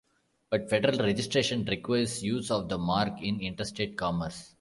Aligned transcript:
But 0.49 0.67
federal 0.67 0.97
registration 1.05 1.63
requires 1.65 2.23
use 2.23 2.49
of 2.49 2.69
the 2.69 2.79
mark 2.79 3.21
in 3.21 3.39
interstate 3.39 3.99
commerce. 3.99 4.49